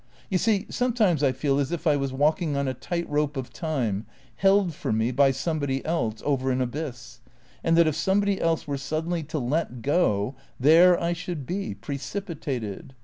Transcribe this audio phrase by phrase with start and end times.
[0.31, 3.53] "You see, sometimes I feel as if I was walking on a tight rope of
[3.53, 7.19] time, held for me, by somebody else, over an abyss;
[7.63, 12.95] and that, if somebody else were suddenly to let go, there I should be— precipitated.